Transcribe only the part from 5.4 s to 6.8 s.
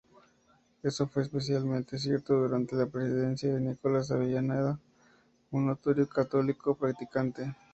un notorio católico